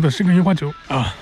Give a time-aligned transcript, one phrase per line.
[0.00, 1.14] 的《诗歌樱花酒》啊！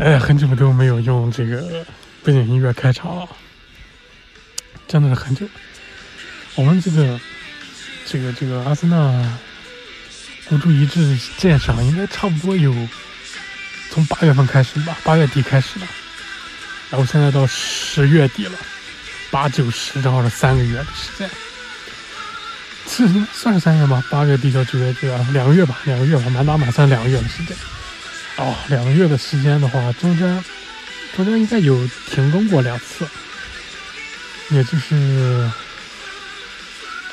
[0.00, 1.86] 哎，很久都没有用这个
[2.24, 3.28] 背景音乐开场了，
[4.86, 5.46] 真的是很久。
[6.56, 7.20] 我们这个、
[8.04, 9.38] 这个、这个阿森纳
[10.48, 12.74] 孤注一掷鉴赏，应该差不多有
[13.90, 15.86] 从八月份开始吧，八月底开始的，
[16.90, 18.58] 然后现在到十月底了，
[19.30, 21.30] 八九十正好是三个月的时间。
[23.06, 24.02] 是 算是三月吗？
[24.10, 27.56] 八月底到九月底啊，两个月吧，两个月吧，满打满算两个月的时间。
[28.36, 30.44] 哦，两个月的时间的话，中间
[31.16, 33.06] 中间应该有停更过两次，
[34.50, 35.50] 也就是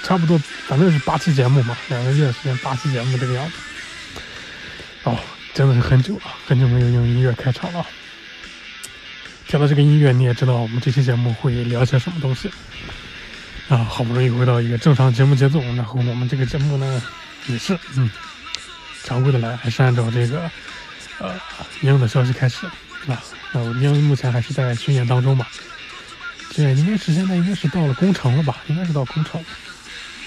[0.04, 3.54] 差不多，反正是八期节目嘛，两个月的时间八期节目这个样子。
[5.04, 5.20] 哦，
[5.54, 7.86] 真的是很久了，很久没有用音乐开场了。
[9.48, 12.50] 听到这个音乐，你也知道我们这期节目会聊些什么东西。
[13.68, 17.02] 啊，好不容易回到一个正常节目节奏，然后我们这个节目呢，
[17.48, 18.08] 也是，嗯，
[19.04, 20.52] 常规的来，还是按照这个，
[21.18, 21.34] 呃，
[21.82, 22.68] 鹰的消息开始，
[23.08, 23.20] 啊，
[23.52, 25.48] 那鹰目前还是在巡演当中吧，
[26.52, 29.44] 这应该是现在应该是到了工程了吧，应该是到工程，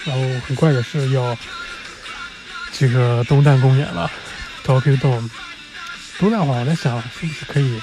[0.03, 1.37] 然后很快也是要
[2.73, 4.11] 这个东旦公演了
[4.65, 5.29] ，Tokyo Dome，
[6.17, 7.81] 东旦话我在想是不是可以，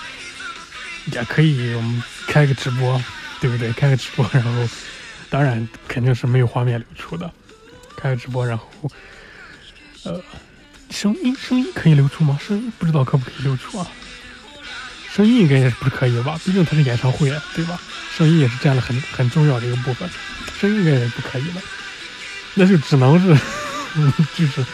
[1.13, 3.03] 也可以我们开个直播，
[3.41, 3.73] 对不对？
[3.73, 4.69] 开个直播，然后。
[5.29, 7.31] 当然肯定是没有画面流出的，
[7.97, 8.67] 开个直播，然后，
[10.05, 10.23] 呃，
[10.91, 12.39] 声音声音可以流出吗？
[12.47, 13.87] 声音不知道可不可以流出啊？
[15.13, 16.39] 声音应该也是不可以吧？
[16.45, 17.81] 毕竟它是演唱会，对吧？
[18.17, 20.09] 声音也是占了很很重要的一个部分，
[20.61, 21.61] 声音应该也是不可以的，
[22.55, 23.35] 那就只能是，
[24.37, 24.65] 就是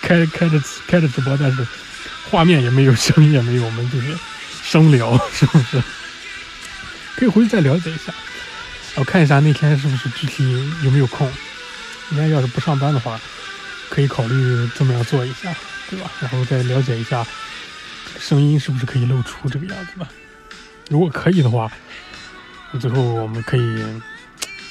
[0.00, 1.66] 开开着开着直播，但是
[2.30, 4.16] 画面也没有，声音也没有，我们就是
[4.62, 5.82] 生聊，是不是？
[7.16, 8.14] 可以回去再了解一下。
[8.96, 10.44] 我看一下那天是不是具体
[10.82, 11.30] 有没有空。
[12.12, 13.20] 应该要是不上班的话，
[13.88, 15.54] 可以考虑这么样做一下，
[15.88, 16.10] 对吧？
[16.18, 17.24] 然后再了解一下
[18.18, 20.08] 声音是不是可以露出这个样子吧。
[20.88, 21.70] 如果可以的话，
[22.80, 23.62] 最后我们可以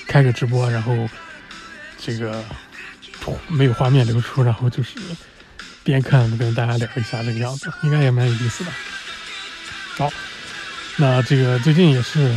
[0.06, 0.94] 开个直播，然后
[1.98, 2.44] 这个
[3.48, 4.96] 没有画面流出，然后就是
[5.82, 8.72] 边看跟大家聊一下这个样子，应该也蛮有意思的。
[9.96, 10.12] 好，
[10.98, 12.30] 那这个最近也是，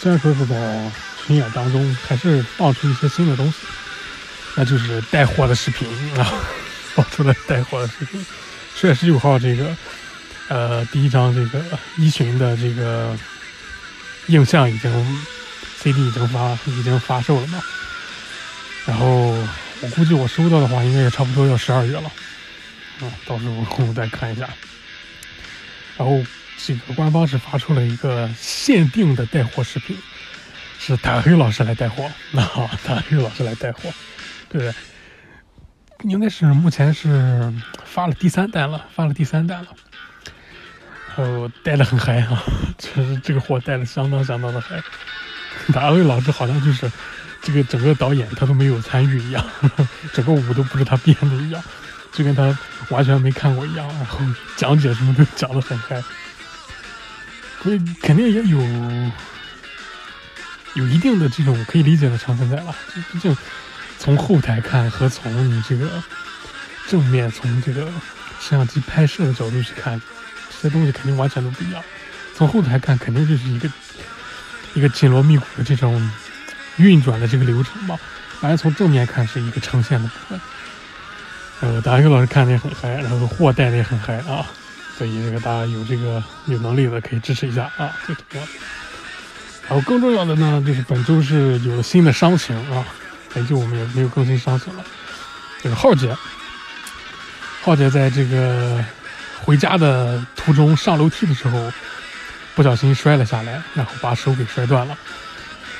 [0.00, 0.90] 虽然说是在。
[1.28, 3.58] 巡演当中还是放出一些新的东西，
[4.56, 5.86] 那就是带货的视频
[6.18, 6.42] 啊，
[6.94, 8.24] 放 出了带货的视频。
[8.74, 9.76] 十月十九号这个，
[10.48, 11.62] 呃，第一张这个
[11.98, 13.14] 一巡的这个
[14.28, 15.26] 映像已经
[15.78, 17.62] CD 已经发已经发售了嘛，
[18.86, 19.06] 然后
[19.82, 22.10] 我估计我收到的话，应该也差不多要十二月了，
[23.00, 24.48] 啊，到时候我再看一下。
[25.98, 26.24] 然后
[26.56, 29.94] 这个官方是发出了一个限定的带货视频。
[30.78, 33.92] 是大黑老师来带货，那 好，大黑老师来带货，
[34.48, 34.74] 对不对？
[36.04, 37.52] 应该是目前是
[37.84, 39.68] 发了第三单了，发了第三单了，
[41.08, 42.42] 然后带的很嗨啊，
[42.78, 44.80] 确实这个货带的相当相当的嗨。
[45.72, 46.90] 大黑老师好像就是
[47.42, 49.44] 这个整个导演他都没有参与一样，
[50.14, 51.60] 整个舞都不是他编的一样，
[52.12, 52.56] 就跟他
[52.90, 54.20] 完全没看过一样，然后
[54.56, 56.00] 讲解什么都讲的很嗨，
[57.62, 58.58] 所以肯定也有。
[60.78, 62.74] 有一定的这种可以理解的成分在了，
[63.12, 63.36] 毕竟
[63.98, 66.02] 从后台看和从你这个
[66.86, 67.84] 正面从这个
[68.40, 70.00] 摄像机拍摄的角度去看，
[70.48, 71.82] 这些东西肯定完全都不一样。
[72.36, 73.68] 从后台看，肯定就是一个
[74.74, 76.10] 一个紧锣密鼓的这种
[76.76, 77.98] 运转的这个流程吧。
[78.40, 80.40] 反正从正面看是一个呈现的部分。
[81.60, 84.46] 呃，大家老师看的也很嗨，然后货带的也很嗨啊，
[84.96, 88.46] 所以这个大家有这个有能力的可以支持一下啊，就挺好。
[89.68, 92.82] 然后更重要的呢，就是本周是有了新的伤情啊，
[93.34, 94.82] 本周我们也没有更新伤情了。
[95.62, 96.16] 就是浩姐，
[97.60, 98.82] 浩姐在这个
[99.42, 101.70] 回家的途中上楼梯的时候，
[102.54, 104.96] 不小心摔了下来，然后把手给摔断了。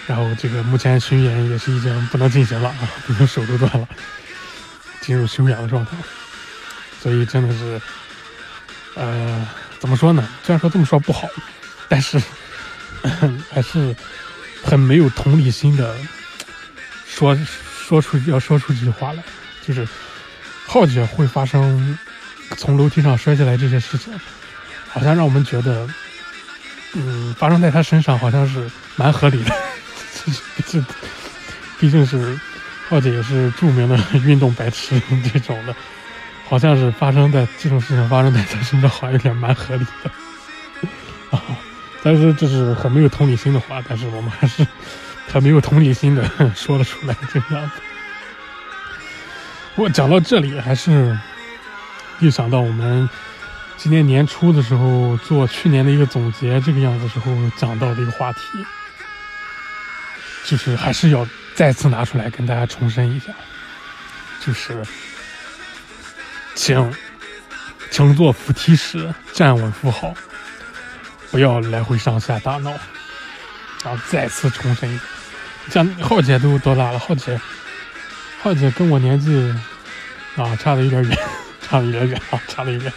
[0.07, 3.89] 然后这个目前巡演也是已经不能进行了啊，已经手都断了，
[5.01, 5.93] 进入休养的状态。
[7.01, 7.81] 所以真的是，
[8.97, 9.49] 呃，
[9.79, 10.29] 怎么说呢？
[10.45, 11.27] 虽然说这么说不好，
[11.89, 12.21] 但是。
[13.53, 13.95] 还是
[14.63, 15.95] 很没有同理心的，
[17.07, 17.37] 说
[17.87, 19.23] 说出要说出这句话来，
[19.67, 19.87] 就是
[20.67, 21.99] 浩姐会发生
[22.57, 24.13] 从楼梯上摔下来这些事情，
[24.89, 25.89] 好像让我们觉得，
[26.95, 29.55] 嗯，发生在她身上好像是蛮合理的。
[30.27, 30.33] 这
[30.81, 30.85] 这
[31.79, 32.39] 毕竟是
[32.89, 35.01] 浩姐也是著名的运动白痴
[35.33, 35.75] 这种的，
[36.49, 40.11] 好像是发生在这种事情发生在她身上，好像有点蛮合理的
[41.31, 41.43] 啊。
[42.09, 44.67] 但是这是很没有同理心的话，但是我们还是
[45.31, 46.27] 很没有同理心的
[46.57, 47.83] 说了出来这样子。
[49.75, 51.19] 我讲到这里，还是
[52.21, 53.07] 又想到我们
[53.77, 58.41] 今年年初的时候做去年的一个总结，这个样子时候讲到的一个话题，
[60.47, 63.35] 就是还是要再次拿出来跟大家重申一下，
[64.41, 64.83] 就是
[66.55, 66.91] 请
[67.91, 70.15] 请坐扶梯时站稳扶好，
[71.31, 72.71] 不要来回上下打闹。
[73.85, 75.03] 然后再次重申一遍，
[75.71, 76.99] 像浩姐都多大了？
[76.99, 77.41] 浩姐，
[78.43, 79.55] 浩姐跟我年纪
[80.37, 81.19] 啊差的有点远。
[81.69, 82.93] 差的有点远啊，差的有点远。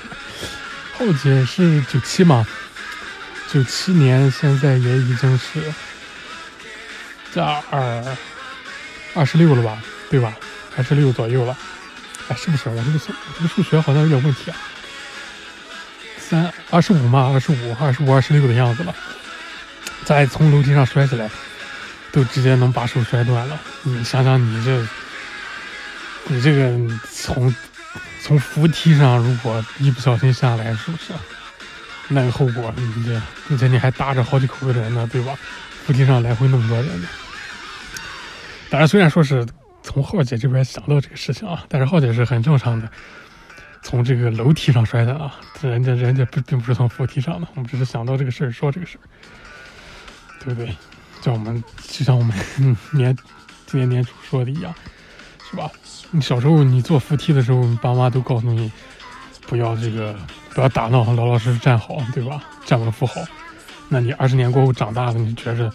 [0.94, 2.48] 浩姐是九七嘛？
[3.52, 5.62] 九七年，现在也已经是
[7.34, 8.18] 加二
[9.14, 9.78] 二十六了吧？
[10.10, 10.34] 对吧？
[10.78, 11.58] 二十六左右了。
[12.30, 12.70] 哎，是不是？
[12.70, 14.58] 我这个数，这个数学好像有点问题啊。
[16.32, 17.30] 三二十五嘛？
[17.34, 18.96] 二十五，二十五，二十六的样子了。
[20.06, 21.30] 再从楼梯上摔下来，
[22.12, 23.60] 都直接能把手摔断了。
[23.84, 24.88] 你想想，你这，
[26.28, 26.72] 你这个
[27.12, 27.54] 从。
[28.24, 31.12] 从扶梯上，如果一不小心下来，是不是
[32.08, 32.72] 那个后果？
[32.78, 35.36] 你这，并且你还搭着好几口子人呢，对吧？
[35.84, 37.08] 扶梯上来回那么多人呢。
[38.70, 39.44] 当然，虽然说是
[39.82, 42.88] 从浩姐这边想到这个事情啊，但是浩姐是很正常的，
[43.84, 45.36] 从这个楼梯上摔的啊。
[45.62, 49.06] 人家人家不并不是从扶梯上的，我们只是想到这个事儿说这个事儿，
[50.44, 50.76] 对不对？
[51.22, 52.36] 像我们就像我们
[52.94, 53.16] 年
[53.68, 54.74] 今年年初说的一样，
[55.50, 55.70] 是吧？
[56.10, 58.72] 你小时候你坐扶梯的时候，你爸妈都告诉你
[59.48, 60.18] 不要这个，
[60.56, 62.44] 不要打闹，老老实实站好，对吧？
[62.66, 63.22] 站稳扶好。
[63.88, 65.72] 那你二十年过后长大了，你觉着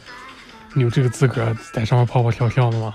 [0.74, 2.92] 你有这个资格在上面跑跑跳跳的吗？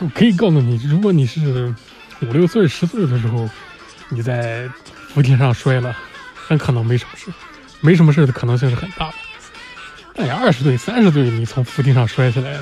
[0.00, 1.74] 我 可以告诉你，如果你是
[2.24, 3.48] 五六岁、十岁的时候
[4.08, 4.68] 你在
[5.08, 5.96] 扶梯上摔了，
[6.34, 7.32] 很可能没什么事，
[7.80, 9.14] 没什么事的可能性是很大的。
[10.14, 12.54] 但你，二十岁、三十岁，你从扶梯上摔下来，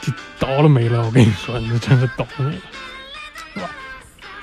[0.00, 1.02] 就倒了霉了。
[1.02, 2.52] 我跟你说，你真是倒霉了，
[3.52, 3.70] 是吧？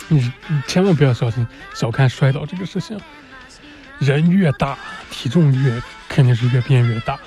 [0.10, 3.00] 你你千万不要小心小看摔倒这个事情。
[4.00, 4.78] 人越大，
[5.10, 7.18] 体重越肯定是越变越大。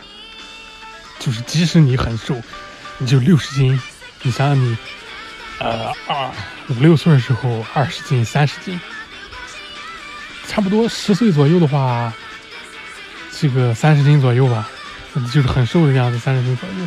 [1.18, 2.36] 就是即使你很瘦，
[2.98, 3.80] 你就六十斤，
[4.22, 4.76] 你想想你，
[5.60, 6.30] 呃，二
[6.68, 8.80] 五六岁的时候二十斤、三十斤，
[10.46, 12.12] 差不多十岁左右的话，
[13.32, 14.68] 这个三十斤左右吧。
[15.32, 16.86] 就是很瘦的样子，三十斤左右。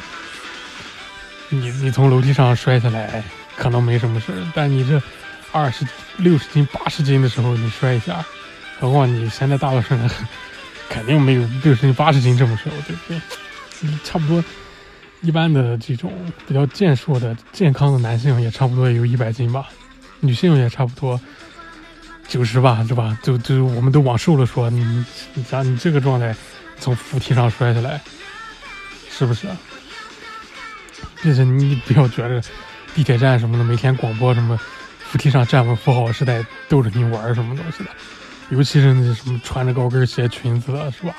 [1.48, 3.24] 你你从楼梯上摔下来，
[3.56, 5.02] 可能没什么事儿，但你这
[5.54, 5.88] 二十
[6.18, 8.26] 六十斤、八十斤的时候，你摔一下，
[8.82, 10.10] 何况你现在大多数人
[10.90, 13.22] 肯定没有六十斤、八十斤这么瘦，对不对？
[14.04, 14.44] 差不多，
[15.22, 16.14] 一般的这种
[16.48, 19.68] 比较健硕的、健康的男性也差不多有一百斤吧，
[20.20, 21.20] 女性也差不多
[22.28, 23.18] 九十吧，是吧？
[23.24, 26.36] 就就我们都往瘦了说，你你像你这个状态，
[26.80, 28.02] 从扶梯上摔下来。
[29.10, 29.48] 是不是？
[31.24, 32.40] 并且你不要觉得
[32.94, 34.56] 地铁站什么的每天广播什么
[35.00, 37.90] 扶梯上站稳扶好是在逗着你玩什么东西的，
[38.50, 41.16] 尤其是那什么穿着高跟鞋裙子的是吧？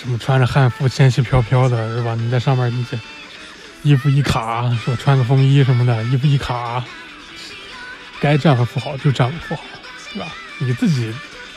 [0.00, 2.14] 什么穿着汉服仙气飘飘的是吧？
[2.14, 2.96] 你在上面你这
[3.82, 6.84] 衣服一卡，说穿个风衣什么的，衣服一卡，
[8.20, 9.62] 该站的富豪就站稳扶好，
[10.12, 10.28] 对吧？
[10.58, 11.12] 你自己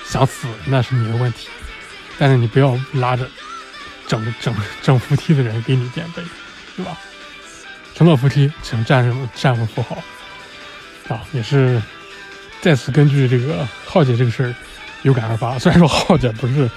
[0.05, 1.47] 想死那是你的问题，
[2.17, 3.29] 但是你不要拉着。
[4.07, 6.21] 整整整扶梯的人给你垫背，
[6.75, 6.97] 对吧？
[7.95, 9.95] 乘坐扶梯，请站稳站稳富豪
[11.07, 11.23] 啊！
[11.31, 11.81] 也是
[12.59, 14.53] 再次根据这个浩姐这个事儿
[15.03, 15.57] 有感而发。
[15.57, 16.69] 虽然说浩姐不是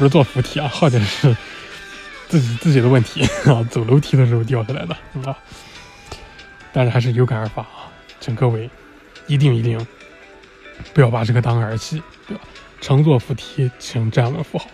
[0.00, 1.36] 不是坐扶梯啊，浩姐是
[2.26, 5.36] 自己自己的问题啊，走楼梯的时候掉下来的对吧。
[6.72, 8.70] 但是还是有感而发啊，请各位
[9.26, 9.86] 一定一定
[10.94, 12.42] 不要把这个当儿戏，对吧？
[12.80, 14.70] 乘坐扶梯，请站稳扶好。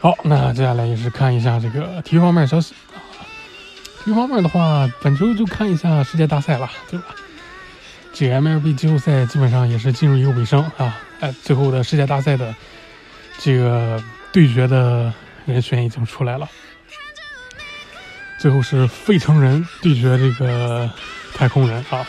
[0.00, 2.96] 好，那接下来也是看一下这个体育方面消息啊。
[4.02, 7.14] 体育方面的话，本周就看一下世界大赛了，对吧？
[8.14, 10.98] 这个 MLB 季后赛基本上也是进入一个尾声啊。
[11.20, 12.54] 哎，最后的世界大赛的
[13.38, 14.02] 这个
[14.32, 15.12] 对决的
[15.44, 16.48] 人选已经出来了，
[18.38, 20.90] 最后是费城人对决这个
[21.34, 22.06] 太空人啊。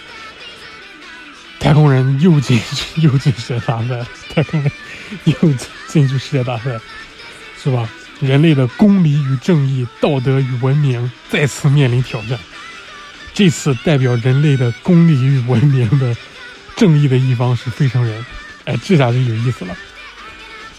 [1.60, 2.62] 太空人又进
[2.98, 4.72] 又进世界大赛，太空人
[5.25, 5.34] 又
[5.88, 6.79] 进去世界大赛。
[7.60, 7.89] 是吧？
[8.19, 12.39] 人类的公理与正义、道德与文明再次面临挑战。
[13.34, 16.15] 这次代表人类的公理与文明的
[16.75, 18.25] 正义的一方是非常人。
[18.65, 19.75] 哎，这下就有意思了。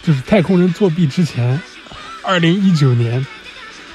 [0.09, 1.61] 就是太空人作弊之前，
[2.23, 3.23] 二零一九年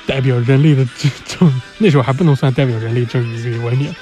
[0.06, 0.86] 代表人类的
[1.26, 3.92] 正，那时候还不能算代表人类正义与文明。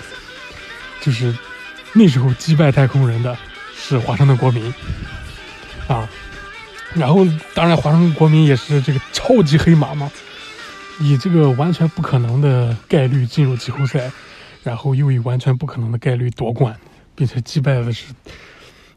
[1.01, 1.35] 就是
[1.95, 3.35] 那时候击败太空人的
[3.75, 4.63] 是华盛顿国民
[5.89, 6.07] 啊。
[6.93, 10.13] 然后，当然，华盛顿国民也是这个超级黑马嘛，
[11.01, 14.13] 以这个完全不可能的概率进入季后赛，
[14.63, 16.79] 然后又以完全不可能的概率夺冠，
[17.15, 18.05] 并且击败的是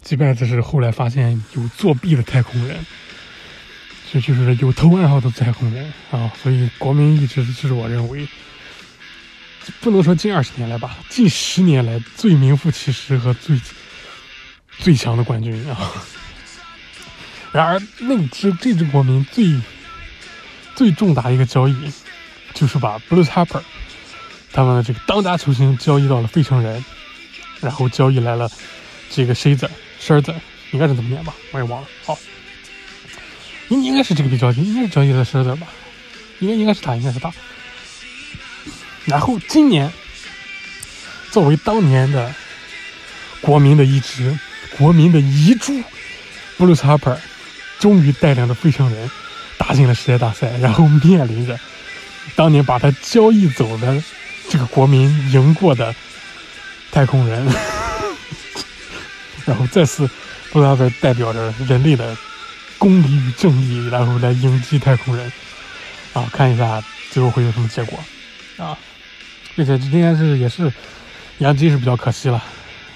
[0.06, 2.78] 击败的是后来发现有作弊的太空人，
[4.14, 6.32] 就就是有偷暗号的太空人啊。
[6.42, 8.28] 所以国民一直是我认为，
[9.82, 13.60] 不能说近二十年来吧，近十年来最名副其实和最
[14.78, 15.92] 最强的冠军啊。
[17.52, 19.60] 然而那支这支国民最
[20.76, 21.92] 最重大一个交易，
[22.54, 23.64] 就是把 Blue Harper。
[24.54, 26.86] 他们的这个当家球星交易到了费城人，
[27.60, 28.48] 然后交易来了
[29.10, 30.34] 这个 Shazer 狮子
[30.72, 31.34] 应该是怎么念吧？
[31.52, 31.88] 我也忘了。
[32.06, 32.18] 好，
[33.70, 35.68] 应应该是这个比较，应该是交易的 Shazer 吧？
[36.40, 37.32] 应该应该是他，应该是他。
[39.06, 39.92] 然后今年，
[41.32, 42.34] 作为当年的
[43.42, 44.38] 国民的一支
[44.78, 45.74] 国民的遗珠
[46.58, 47.18] ，Bruce Harper
[47.80, 49.10] 终于带领着费城人
[49.58, 51.60] 打进了世界大赛，然后面临着
[52.36, 54.04] 当年把他交易走的。
[54.48, 55.94] 这个国民赢过的
[56.92, 57.44] 太空人，
[59.46, 60.10] 然后再次
[60.52, 62.16] 布拉德代表着人类的
[62.78, 65.32] 公理与正义，然后来迎击太空人
[66.14, 66.30] 啊！
[66.34, 68.00] 看一下最后会有什么结果
[68.58, 68.78] 啊！
[69.56, 70.72] 并且今天是也是
[71.38, 72.44] 杨基是比较可惜了，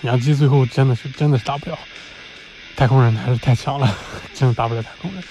[0.02, 1.78] 杨基最后真的是真的是打不了
[2.76, 3.96] 太空人，还是太强了，
[4.34, 5.24] 真的打不了太空人。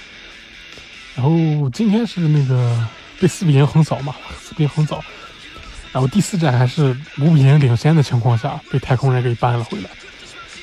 [1.15, 2.87] 然后今天是那个
[3.19, 5.03] 被四比零横扫嘛，四比零横扫。
[5.91, 9.91] 然后第四战还是五比零领先的情况下，被太空人给扳了回来，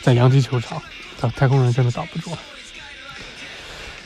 [0.06, 0.80] 在洋基球场，
[1.20, 2.30] 太太空人真的挡不住。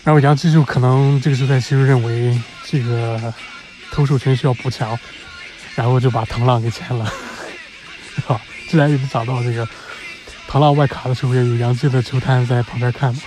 [0.06, 3.34] 然后杨基就可能这个时代其实认为这个
[3.92, 4.98] 投手群需要补强，
[5.76, 7.04] 然后就把藤浪给签了。
[8.30, 8.40] 啊，
[8.70, 9.68] 之前一直讲到这个
[10.48, 13.22] 藤浪外卡的时候，也有杨基的球探在旁边看嘛，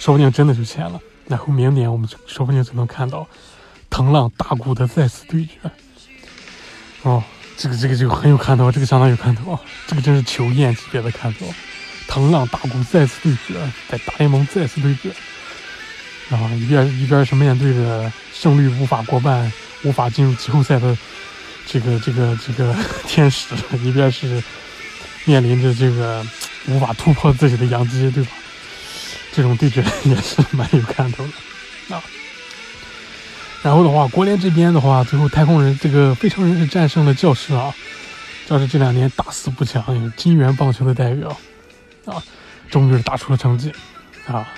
[0.00, 1.00] 说不定真的就签了。
[1.28, 3.24] 然后明年我们说不定就能看到
[3.88, 5.52] 藤浪大谷的再次对决。
[7.02, 7.22] 哦，
[7.56, 9.60] 这个这个就很有看头，这个相当有看头啊！
[9.86, 11.46] 这个真是球宴级别的看头，
[12.06, 13.54] 藤浪大谷再次对决，
[13.88, 15.10] 在大联盟再次对决，
[16.30, 20.96] 啊，一边一边是面对着胜率无法过半、无法进入季后赛的
[21.66, 22.74] 这个这个这个
[23.06, 24.42] 天使，一边是
[25.24, 26.24] 面临着这个
[26.68, 28.30] 无法突破自己的洋基，对吧？
[29.32, 32.02] 这种对决也是蛮有看头的啊。
[33.62, 37.74] 然后的话，国联这边的话，最后太空人这个非常人是战胜了教师啊，
[38.46, 41.36] 教师这两年大肆不强，金元棒球的代表，
[42.06, 42.22] 啊
[42.70, 43.72] 终于是打出了成绩。
[44.26, 44.48] 啊，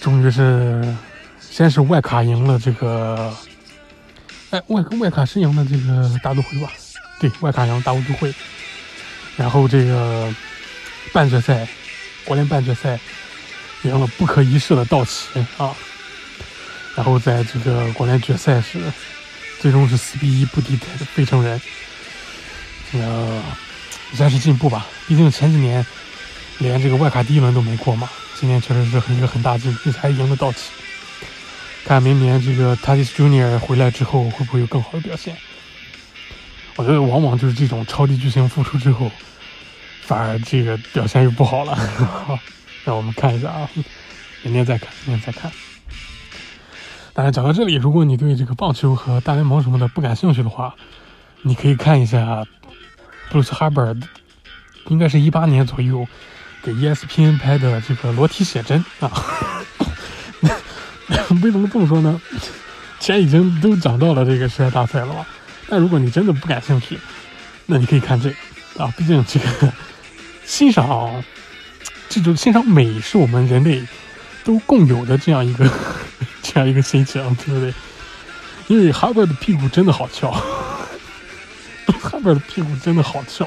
[0.00, 0.96] 终于是
[1.40, 3.36] 先是外卡赢了这个，
[4.50, 6.72] 哎外外卡是赢了这个大都会吧？
[7.20, 8.32] 对外卡赢了大都会，
[9.36, 10.32] 然后这个
[11.12, 11.68] 半决赛，
[12.24, 12.98] 国联半决赛
[13.82, 15.26] 赢了不可一世的道奇。
[15.58, 15.74] 啊。
[16.96, 18.80] 然后在这个国联决赛时，
[19.60, 20.76] 最终是四比一不敌
[21.14, 21.60] 费城人，
[22.94, 23.42] 呃，
[24.14, 24.86] 算是进步吧。
[25.06, 25.84] 毕竟前几年
[26.58, 30.70] 连这个外卡第一轮都没过嘛，今年确实是很一个很大进步，还赢了道奇。
[31.84, 35.36] 看明年这个 Tatis Junior 回来之后会不会有更好的表现？
[36.76, 39.10] 我觉得往往就是这种超级巨星复出之后，
[40.02, 41.76] 反而这个表现又不好了。
[42.84, 43.68] 让我们看一下啊，
[44.42, 45.50] 明天再看，明天再看。
[47.12, 50.74] 当然，讲到这里，如果你对这个棒球和大联盟什么的不感兴趣的话，
[51.42, 52.46] 你可以看一下
[53.30, 53.96] 布鲁斯·哈伯尔，
[54.86, 56.06] 应该是一八年左右
[56.62, 59.10] 给 ESPN 拍的这个裸体写真啊。
[61.42, 62.20] 为什么这么说呢？
[63.00, 65.26] 钱已经都讲到了这个世界大赛了吧。
[65.68, 66.98] 但如果你真的不感兴趣，
[67.66, 68.92] 那你可以看这个啊。
[68.96, 69.72] 毕竟这个
[70.44, 71.22] 欣赏
[72.08, 73.86] 这种欣赏美是我们人类
[74.44, 75.70] 都共有的这样一个。
[76.40, 77.74] 这样一个心情，对不对？
[78.68, 80.34] 因为哈伯的屁股真的好翘，
[82.08, 83.46] 哈伯的屁股真的好翘。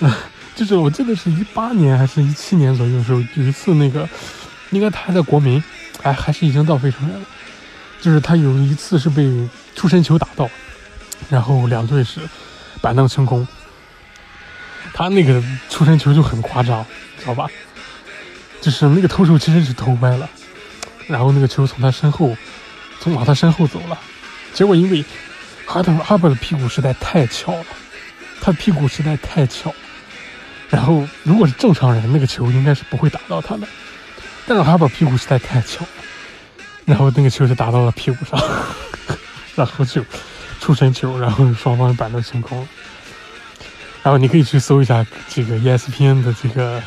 [0.54, 4.08] 就是我记得是一八年还是一七年左右的时候，有一次那个，
[4.70, 5.62] 应该他还在国民，
[6.02, 7.20] 哎，还是已经到费城了。
[8.00, 10.50] 就是他有一次是被出身球打到，
[11.30, 12.20] 然后两队是
[12.80, 13.46] 板凳清空，
[14.92, 16.84] 他那个出身球就很夸张，
[17.18, 17.46] 知道吧？
[18.60, 20.28] 就是那个投手其实是投歪了。
[21.06, 22.36] 然后那个球从他身后，
[23.00, 23.98] 从往他身后走了，
[24.52, 25.04] 结果因为
[25.72, 27.64] 哈特哈伯的屁股实在太翘了，
[28.42, 29.74] 他屁股实在太翘，
[30.68, 33.66] 然后如果是正常人，那个球应该是不会打到他的，
[34.46, 35.82] 但是哈伯屁股实在太翘，
[36.84, 38.38] 然后那个球就打到了屁股上，
[39.56, 40.04] 然后就
[40.60, 42.68] 出身球，然后双方板凳清空，
[44.02, 46.82] 然后你可以去搜一下这个 ESPN 的这个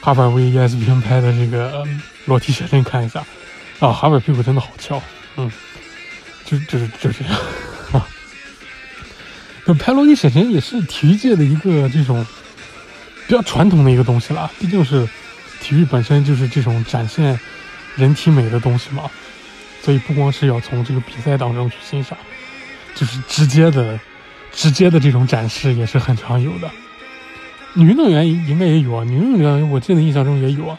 [0.00, 1.86] 哈伯为 ESPN 拍的这个
[2.24, 3.24] 裸体写真看一下。
[3.78, 5.00] 啊，哈维屁股真的好翘，
[5.36, 5.48] 嗯，
[6.44, 7.32] 就就是就这样。
[9.68, 9.74] 就。
[9.74, 12.26] 拍裸体写真也是体育界的一个这种
[13.26, 15.06] 比较传统的一个东西了，毕竟是
[15.60, 17.38] 体育本身就是这种展现
[17.94, 19.02] 人体美的东西嘛，
[19.82, 22.16] 所以不光是要从这个比赛当中去欣赏，
[22.94, 24.00] 就是直接的、
[24.50, 26.70] 直接的这种展示也是很常有的。
[27.74, 30.78] 女运动员应该也有啊，女运动员我记得印象中也有啊，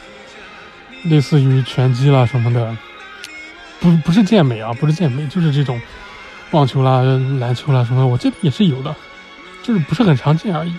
[1.04, 2.76] 类似于拳击啦什么的，
[3.80, 5.80] 不不是健美啊，不是健美，就是这种。
[6.52, 7.02] 网球啦、
[7.40, 8.96] 篮球啦什么，我记得也是有的，
[9.62, 10.74] 就是不是很常见而已。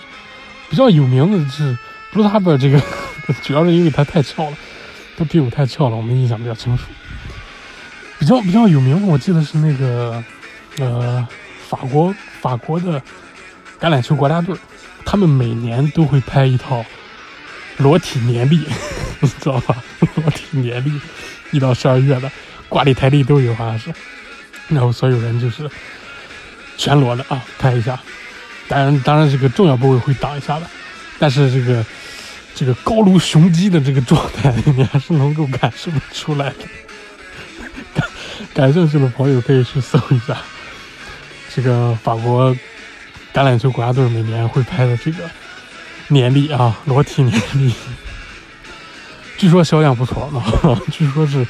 [0.69, 1.77] 比较有名的是
[2.11, 2.81] 布鲁塔贝这个，
[3.41, 4.57] 主要是因为他太翘了，
[5.17, 6.83] 他屁股太翘了，我们印象比较清楚。
[8.19, 10.23] 比较比较有名的，我记得是那个
[10.77, 11.27] 呃
[11.67, 13.01] 法国法国的
[13.79, 14.55] 橄榄球国家队，
[15.05, 16.85] 他们每年都会拍一套
[17.77, 18.57] 裸体年历，
[19.21, 19.75] 你知道吧？
[20.15, 20.91] 裸体年历，
[21.51, 22.31] 一到十二月的
[22.69, 23.93] 挂历台历都有，好像是。
[24.75, 25.69] 然后所有人就是
[26.77, 27.99] 全裸的啊，拍一下。
[28.67, 30.65] 当然，当然这个重要部位会挡一下的，
[31.19, 31.85] 但是这个
[32.55, 38.03] 这个高卢雄鸡的这个状态， 你还是能够感受出来的。
[38.53, 40.35] 感兴趣的朋友可以去搜一下
[41.53, 42.53] 这个法国
[43.33, 45.29] 橄榄球国家队每年会拍的这个
[46.07, 47.73] 年历啊，裸体年历。
[49.37, 51.45] 据说销量不错啊，据说是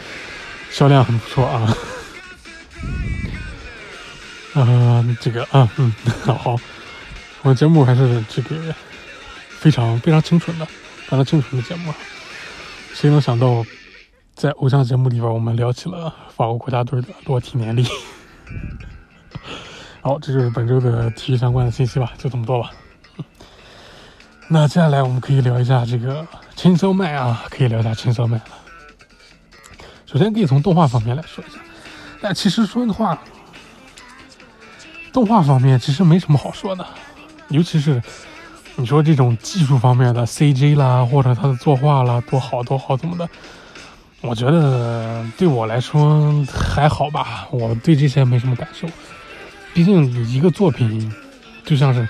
[0.71, 1.75] 销量很不错啊。
[4.53, 5.93] 啊，这个啊，嗯，
[6.25, 6.57] 好，
[7.41, 8.75] 我们节目还是这个
[9.49, 11.93] 非常非常清纯的，非常清纯的节目。
[12.93, 13.65] 谁能想到，
[14.35, 17.85] 在偶像节目里边，我们聊起了法国国家队的裸体年历？
[20.03, 22.71] 好，这就是本周的体育相关的信息吧，就这么多吧。
[24.49, 26.27] 那接下来我们可以聊一下这个
[26.57, 28.43] 陈小麦啊，可以聊一下陈小麦了。
[30.05, 31.59] 首先可以从动画方面来说一下，
[32.21, 33.17] 但其实说的话。
[35.13, 36.87] 动画方面其实没什么好说的，
[37.49, 38.01] 尤其是
[38.77, 43.29] 你说这种技术方面的 CG 啦，或者它的作画啦，多好多好怎么的，
[44.21, 48.87] 我觉得对我来说还好吧，我对这些没什么感受。
[49.73, 51.13] 毕竟一个作品
[51.65, 52.07] 就像是，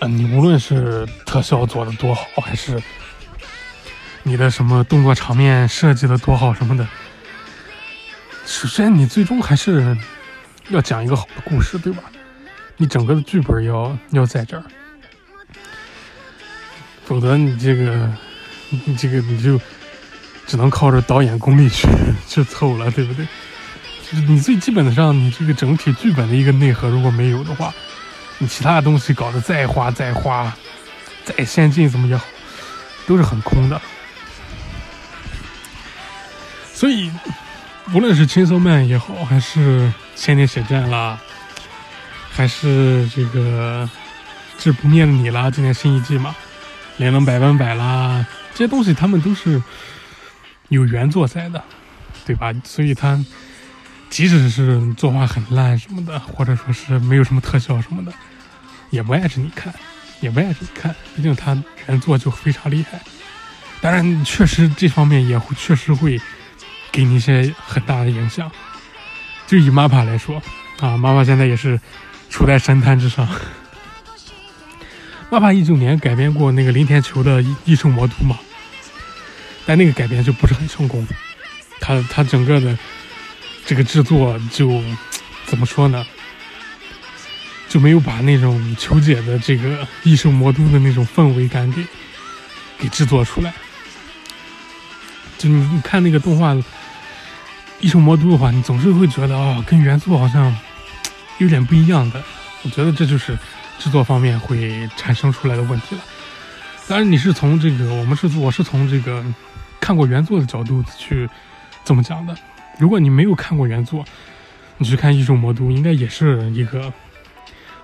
[0.00, 2.82] 嗯，你无论是特效做的多好，还是
[4.24, 6.86] 你的什么动作场面设计的多好什么的，
[8.46, 9.96] 首先你最终还是。
[10.68, 12.04] 要讲一个好的故事，对吧？
[12.76, 14.62] 你整个的剧本要要在这儿，
[17.04, 18.08] 否则你这个
[18.86, 19.60] 你这个你就
[20.46, 21.88] 只能靠着导演功力去
[22.28, 23.26] 去凑了，对不对？
[24.08, 27.74] 就是你最基本的上，你这个整体剧本的一个内核如果没有的话，
[28.38, 30.56] 你其他的东西搞得再花再花
[31.24, 32.24] 再先进怎么也好，
[33.08, 33.80] 都是很空的。
[36.72, 37.10] 所以，
[37.92, 41.18] 无论是《轻松慢》也好，还是千年血战啦，
[42.30, 43.88] 还是这个
[44.58, 46.34] 治不灭的你啦，今年新一季嘛，
[46.98, 49.60] 连能百分百啦，这些东西他们都是
[50.68, 51.62] 有原作在的，
[52.24, 52.54] 对吧？
[52.62, 53.18] 所以它
[54.08, 58.12] 即使是作画很烂什么的，或者说是没有什么特效什么的，
[58.90, 59.74] 也不碍着你看，
[60.20, 63.00] 也不碍着你看，毕竟它原作就非常厉害。
[63.80, 66.20] 当然，确实这方面也会确实会
[66.92, 68.50] 给你一些很大的影响。
[69.46, 70.36] 就以 MAPA 来说，
[70.78, 71.80] 啊，MAPA 现在也是
[72.28, 73.28] 处在神坛之上。
[75.28, 78.38] MAPA 一九年改编过那个林田球的《异兽魔都》嘛，
[79.66, 81.04] 但那个改编就不是很成功。
[81.80, 82.78] 他他整个的
[83.66, 84.80] 这个制作就
[85.46, 86.06] 怎么说呢？
[87.68, 91.84] 就没有把那种球姐的这个《异兽魔都》的那种氛围感给
[92.78, 93.52] 给制作出来。
[95.38, 96.56] 就你看那个动画。
[97.80, 100.54] 异兽魔都的话，你总是会觉得啊，跟原作好像
[101.38, 102.22] 有点不一样的。
[102.62, 103.38] 我觉得这就是
[103.78, 106.02] 制作方面会产生出来的问题了。
[106.86, 109.24] 当然，你是从这个，我们是我是从这个
[109.80, 111.28] 看过原作的角度去
[111.82, 112.36] 这么讲的。
[112.78, 114.04] 如果你没有看过原作，
[114.76, 116.92] 你去看异兽魔都，应该也是一个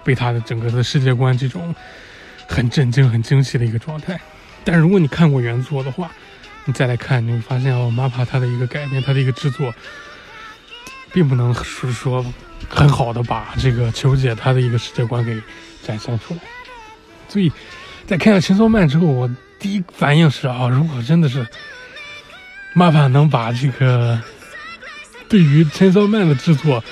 [0.04, 1.74] 被他的整个的世界观这种
[2.46, 4.20] 很震惊、很惊奇的一个状态。
[4.62, 6.10] 但是如果你看过原作的话，
[6.68, 9.72] 你再来看，你会发现哦，MAPA 它的一个改编，它的一个制作，
[11.12, 12.26] 并不能是说
[12.68, 15.40] 很好的把这个球姐她的一个世界观给
[15.84, 16.40] 展现出来。
[17.28, 17.52] 所以
[18.04, 21.46] 在看了《轻松慢》之后，我第一反应是啊，如果真的是
[22.74, 24.20] MAPA 能把这个
[25.28, 26.82] 对于《轻松慢》的制作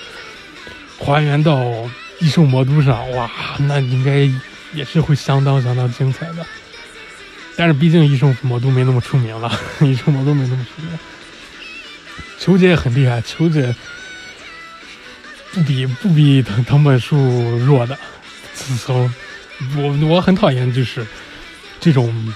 [1.00, 1.56] 还原到
[2.20, 4.30] 《异兽魔都》上，哇，那应该
[4.72, 6.46] 也是会相当相当精彩的。
[7.56, 10.90] 但是毕竟异兽魔都没那么出名了， 异兽魔都没那么出名。
[12.38, 13.74] 球姐也很厉害，球姐
[15.52, 17.96] 不比不比藤本树弱的，
[18.52, 19.12] 自从
[19.76, 21.06] 我我很讨厌就是
[21.80, 22.34] 这种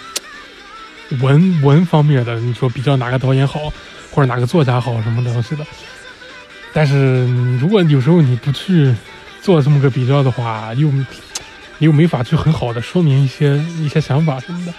[1.20, 3.72] 文文方面的，你说比较哪个导演好，
[4.10, 5.66] 或者哪个作家好什么东西的。
[6.72, 7.26] 但是
[7.58, 8.94] 如果有时候你不去
[9.42, 10.90] 做这么个比较的话，又
[11.80, 14.72] 又没法去很好的说明一些一些想法什么的。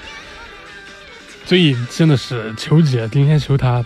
[1.49, 3.83] 所以真的是求解，今天求他，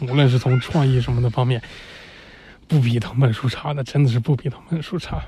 [0.00, 1.62] 无论是从创意什么的方面，
[2.66, 5.22] 不比藤本树差的，真的是不比藤本树差。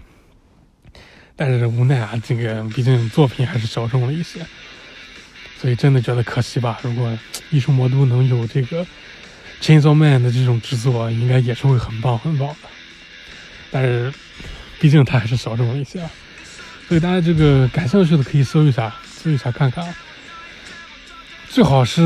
[1.34, 4.44] 但是无奈啊，这个毕竟作品还是小众了一些，
[5.58, 6.78] 所以真的觉得可惜吧。
[6.82, 8.84] 如果艺术魔都能有这个
[9.62, 12.68] 《Chainsaw Man》的这种制作，应该也是会很棒很棒的。
[13.70, 14.12] 但是
[14.78, 16.06] 毕竟它还是小众一些，
[16.88, 19.94] 所以大家这个感兴趣的可以搜一下，搜一下看看啊。
[21.52, 22.00] 最好是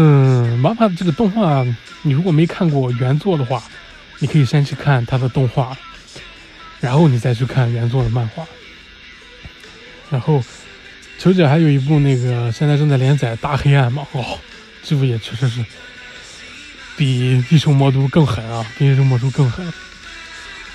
[0.63, 1.63] 哪怕这个动画，
[2.01, 3.63] 你如果没看过原作的话，
[4.19, 5.77] 你可以先去看它的动画，
[6.81, 8.43] 然后你再去看原作的漫画。
[10.11, 10.43] 然后，
[11.19, 14.39] 球姐还有一部那个现在正在连载《大黑暗》嘛，哦，
[14.83, 15.63] 这部也确实是
[16.97, 19.71] 比《异兽魔都》更狠啊，比《异兽魔都》更狠，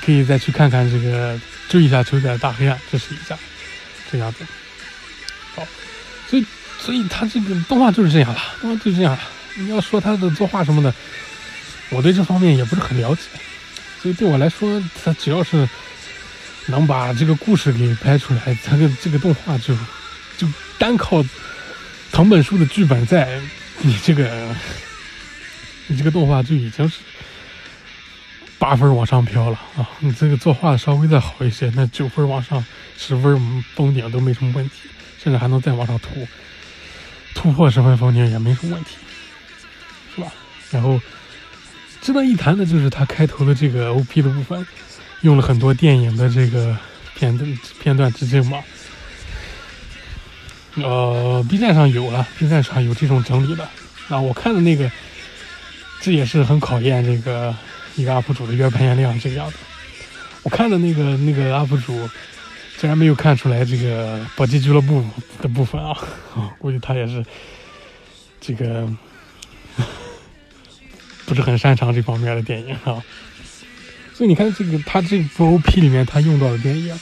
[0.06, 3.36] 可以再去看看这个追一下球姐的《大黑暗》，支持一下，
[4.12, 4.46] 这样子。
[5.56, 5.66] 好，
[6.30, 6.46] 所以
[6.80, 9.20] 所以他这个动画就是这样了，动画就是这样了。
[9.56, 10.92] 你要说他的作画什么的，
[11.90, 13.22] 我对这方面也不是很了解，
[14.02, 15.68] 所以对我来说，他只要是。
[16.68, 19.76] 能把这个故事给拍出来，这个这个动画就
[20.38, 21.26] 就单靠
[22.12, 23.42] 藤本树的剧本在，
[23.82, 24.56] 你这个
[25.88, 27.00] 你这个动画就已经是
[28.60, 29.90] 八分往上飘了啊！
[29.98, 32.64] 你这个作画稍微再好一些，那九分往上、
[32.96, 34.76] 十分封顶都没什么问题，
[35.24, 36.28] 甚至还能再往上突，
[37.34, 38.96] 突破十分封顶也没什么问题，
[40.16, 40.32] 是吧？
[40.72, 41.00] 然后
[42.02, 44.66] 值得一谈的就是他开头的这个 OP 的部分。
[45.22, 46.78] 用了很多电影的这个
[47.14, 48.60] 片段片段致敬嘛，
[50.76, 53.68] 呃，B 站上有了，B 站上有这种整理的。
[54.08, 54.90] 啊，我看的那个，
[56.00, 57.54] 这也是很考验这个
[57.98, 59.58] 一个 UP 主的阅片量这个样子。
[60.44, 62.10] 我看的那个那个 UP 主，
[62.80, 65.06] 竟然没有看出来这个搏击俱乐部
[65.42, 65.94] 的部分啊，
[66.60, 67.26] 估计他也是
[68.40, 68.88] 这个
[71.26, 73.04] 不是很擅长这方面的电影啊。
[74.14, 76.98] 所以你看，这个他这部 OP 里面他用到的电影，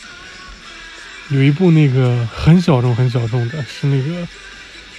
[1.29, 4.27] 有一部那个很小众、很小众的，是那个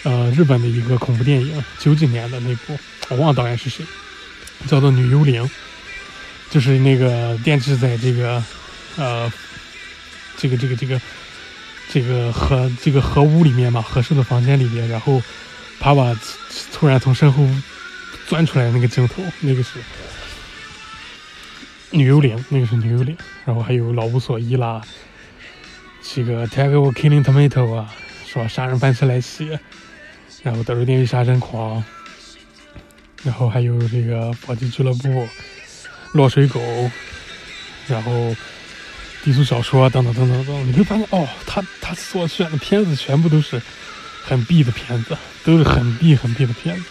[0.05, 3.85] 呃日本的一个恐怖电影，九几年的那部，我忘了导演是谁，
[4.69, 5.45] 叫做《女幽灵》，
[6.51, 8.41] 就是那个电视在这个
[8.97, 9.33] 呃
[10.39, 11.01] 这个这个这个
[11.91, 15.21] 这个和这个和屋里面嘛，合适的房间里面，然后
[15.79, 16.19] 爸爸
[16.73, 17.47] 突然从身后
[18.27, 19.79] 钻出来那个镜头，那个是。
[21.91, 24.83] 女幽灵，那个是女幽灵，然后还有老无所依啦，
[26.03, 27.91] 这个 Take a Killing Tomato 啊，
[28.27, 28.47] 是吧？
[28.47, 29.59] 杀人番茄来袭，
[30.43, 31.83] 然后德州电锯杀人狂，
[33.25, 35.27] 然后还有这个搏击俱乐部、
[36.13, 36.61] 落水狗，
[37.87, 38.37] 然后
[39.25, 43.61] 低俗小说等等等等等，你会发现哦，他他所选的片子全部都是
[44.25, 46.85] 很 B 的片子，都是很 B 很 B 的片子。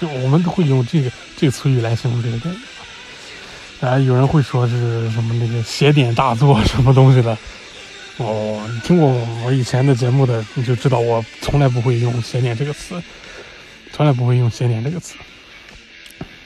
[0.00, 2.60] 就我们都会用这个这个词语来形容这个电影。
[3.80, 7.36] 啊，有人会说是什么那个邪典大作什么东西的。
[8.18, 9.08] 哦，你听过
[9.44, 13.02] 我以前的节目的，你就知道我从来不会用邪典这个词，
[13.92, 15.14] 从来不会用邪典这个词，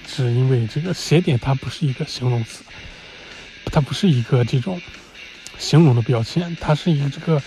[0.06, 2.62] 是因为这个邪典它不是一个形容词，
[3.66, 4.80] 它不是一个这种
[5.58, 7.42] 形容的标签，它是一个这个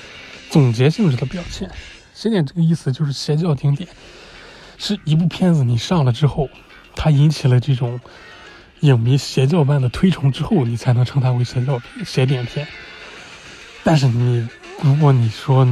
[0.49, 1.69] 总结性质的标签。
[2.13, 3.89] 邪典这个意思就是邪教经典。
[4.77, 6.49] 是一部片子，你上了之后，
[6.95, 7.99] 它引起了这种
[8.79, 12.65] 影迷邪教般的推崇之后，你才能称它为邪教片、邪典片。
[13.83, 14.47] 但是你，
[14.81, 15.65] 如果你说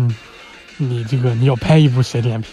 [0.76, 2.52] 你这个你要拍一部邪典片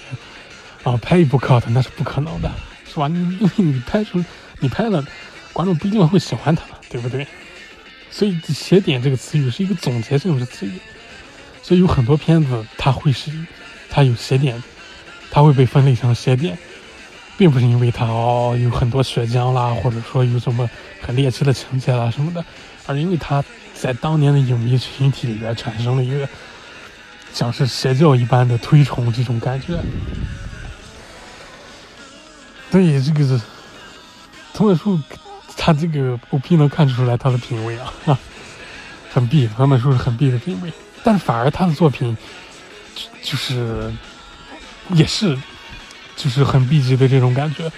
[0.84, 2.48] 啊，拍一部 cut，那是不可能的，
[2.94, 3.08] 是吧？
[3.08, 4.24] 因为 你拍出
[4.60, 5.04] 你拍了，
[5.52, 7.26] 观众不一定会喜欢它，对不对？
[8.10, 10.78] 所以邪典这个词语是一个总结性的词语，
[11.62, 13.30] 所以有很多片子它会是
[13.90, 14.62] 它有邪典。
[15.30, 16.56] 它会被分类成邪典，
[17.36, 20.70] 并不是因为它哦有很多血浆啦，或者说有什么
[21.02, 22.44] 很猎奇的情节啦什么的，
[22.86, 23.42] 而因为它
[23.74, 26.28] 在当年的影迷群体里边产生了一个
[27.32, 29.76] 像是邪教一般的推崇这种感觉。
[32.74, 33.40] 所以这个是
[34.52, 34.98] 从本书，
[35.56, 37.92] 他这个不必能看出来他的品味啊，
[39.14, 40.72] 很 B，从本书是很 B 的品味，
[41.04, 42.16] 但是反而他的作品
[43.22, 43.92] 就是。
[44.90, 45.38] 也是，
[46.16, 47.70] 就是很 B 级的这种感觉，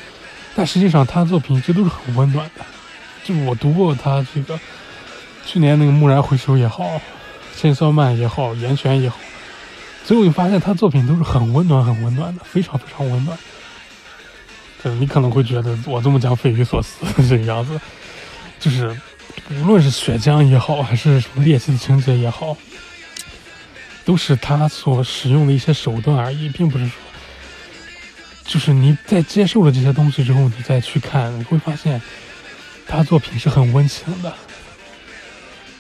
[0.54, 2.64] 但实际上他的作品一直都是很温暖的。
[3.22, 4.59] 就我读过他这个
[5.44, 6.98] 去年那个蓦然回首也好，
[7.54, 9.18] 千骚曼也好，严选也好，
[10.06, 13.38] 最后你发现他作品都是很温暖、很温暖的，非常非常温暖。
[14.94, 17.81] 你可能会觉得我这么讲匪夷所思 这个样子，
[18.59, 18.88] 就是
[19.51, 22.57] 无论是血浆也好，还是什么猎奇情节也好，
[24.05, 26.94] 都是他所使用的一些手段而已，并不是说，
[28.44, 32.01] 就是你在接受了这些东西之后，你再去看，你会发现
[32.87, 34.33] 他作品是很温情的。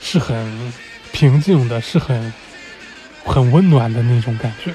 [0.08, 0.72] 是很
[1.10, 2.32] 平静的，是很
[3.24, 4.72] 很温暖的那种感觉。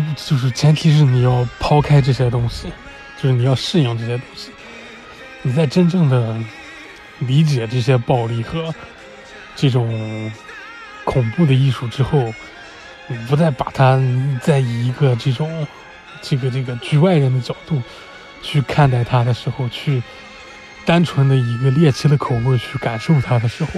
[0.00, 2.68] 不就是前提是你要抛开这些东西，
[3.20, 4.50] 就是你要适应这些东西。
[5.42, 6.36] 你在真正的
[7.20, 8.74] 理解这些暴力和
[9.54, 10.32] 这种
[11.04, 12.32] 恐怖的艺术之后，
[13.28, 14.00] 不再把它
[14.42, 15.66] 再以一个这种
[16.22, 17.82] 这个这个局外人的角度
[18.42, 20.02] 去看待它的时候去。
[20.86, 23.70] 单纯的一个猎奇的口味去感受它的时候，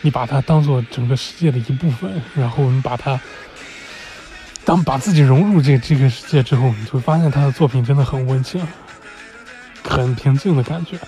[0.00, 3.20] 你把它当做整个世界的一部分，然后你把它
[4.64, 8.66] 当把自己融入这这个世界之后，你就会发现他的作品真的很温情，
[9.82, 10.98] 很平静的感觉。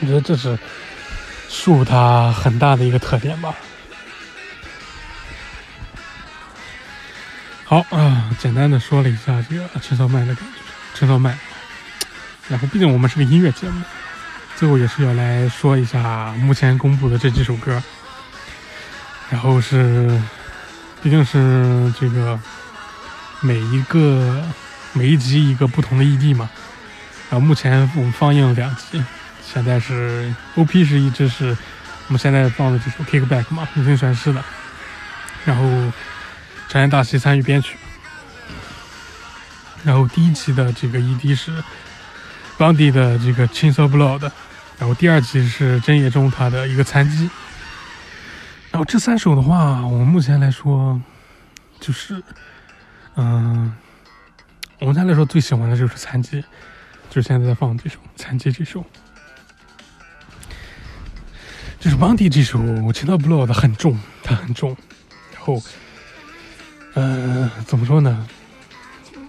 [0.00, 0.58] 我觉得这是
[1.48, 3.54] 树它很大的一个特点吧。
[7.64, 10.60] 好啊，简单的说了一下这个陈少麦的感觉，
[10.94, 11.38] 陈少麦。
[12.48, 13.82] 然后，毕竟我们是个音乐节目。
[14.56, 17.80] 最后也是要来说一下目前公布的这几首歌，
[19.30, 20.20] 然后是，
[21.02, 22.38] 毕竟是这个
[23.40, 24.42] 每一个
[24.92, 26.48] 每一集一个不同的 ED 嘛，
[27.30, 29.02] 然后目前我们放映了两集，
[29.44, 31.56] 现在是 OP 是一直是
[32.08, 34.44] 我们现在放的这首 Kickback 嘛，明星选师的，
[35.44, 35.62] 然后
[36.68, 37.76] 张岩大西参与编曲，
[39.84, 41.52] 然后第一期的这个 ED 是
[42.58, 44.30] Bundy 的这个 Chains of Blood。
[44.78, 47.28] 然后第二集是真野中他的一个残疾，
[48.78, 51.02] 然后这三首的话，我目前来说，
[51.80, 52.22] 就是，
[53.16, 53.74] 嗯，
[54.78, 56.40] 我目前来说最喜欢的就是残疾，
[57.10, 58.84] 就是现在在放这首残疾这首，
[61.80, 64.76] 就是 Bounty 这首，我听到 Blood 很重，它很重，
[65.34, 65.60] 然后，
[66.94, 68.28] 嗯，怎么说呢？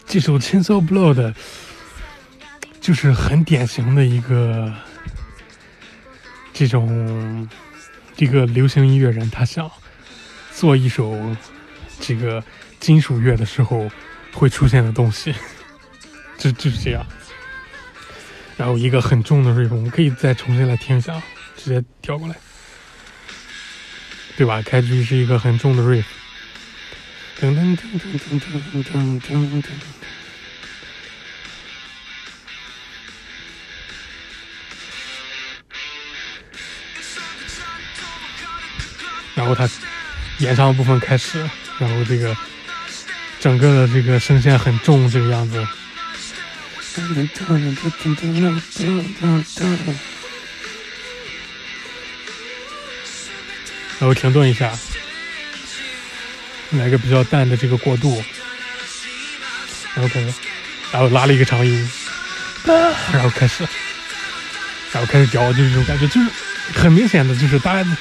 [0.06, 1.34] 这首 Chains of Blood
[2.80, 4.72] 就是很典型的一个。
[6.54, 7.50] 这种
[8.20, 9.72] 这个流行音乐人，他想
[10.52, 11.18] 做一首
[12.02, 12.44] 这个
[12.78, 13.90] 金属乐的时候
[14.34, 15.34] 会出现的东西，
[16.38, 17.06] 就就是这样。
[18.58, 21.24] 然后一个很重的瑞风，我们可以再重新来听一下，
[21.56, 22.36] 直接调过来，
[24.36, 24.62] 对吧？
[24.64, 26.04] 开局是一个很重的瑞，
[27.40, 29.64] 噔噔噔噔噔噔噔噔。
[29.64, 29.64] 然
[39.50, 39.68] 后他
[40.38, 41.40] 演唱部分开始，
[41.80, 42.38] 然后这个
[43.40, 45.68] 整个的这个声线很重，这个样子。
[54.00, 54.72] 然后停顿一下，
[56.70, 58.24] 来个比较淡的这个过渡，
[59.96, 60.34] 然后开始，
[60.92, 61.92] 然后拉了一个长音，
[63.12, 63.68] 然后开始，
[64.94, 66.30] 然后开始调，就是这种感觉，就是
[66.74, 67.98] 很明显的就是大家。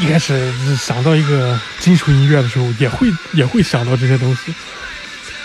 [0.00, 4.52] 一开始想到一个金属音乐的时候，也会也会想到这些东西。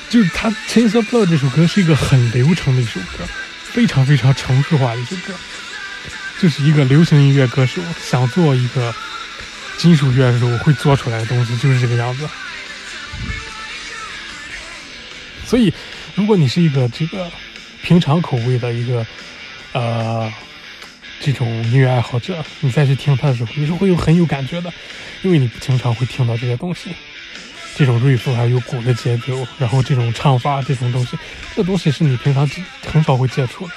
[0.09, 3.23] 就是他《Chains of Blood》这首歌是一个很流程的一首歌，
[3.63, 5.33] 非常非常程序化的一首歌。
[6.41, 8.93] 就是一个流行音乐歌手想做一个
[9.77, 12.27] 金属乐的时候会做出来的东西，就是这个样子。
[15.45, 15.71] 所以，
[16.15, 17.31] 如果你是一个这个
[17.83, 19.05] 平常口味的一个
[19.73, 20.33] 呃。
[21.21, 24.71] 这种音乐爱好者，你再去听他的时候，你是会有很有感觉的，
[25.21, 26.91] 因为你经常会听到这些东西，
[27.75, 31.17] 这种瑞夫还有鼓的节奏，然后这种唱法这种东西，
[31.55, 32.49] 这东西是你平常
[32.85, 33.73] 很少会接触的，